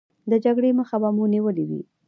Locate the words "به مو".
1.01-1.23